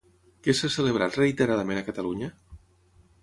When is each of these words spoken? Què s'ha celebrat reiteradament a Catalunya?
Què 0.45 0.53
s'ha 0.59 0.69
celebrat 0.75 1.17
reiteradament 1.19 1.81
a 1.81 1.85
Catalunya? 1.91 2.31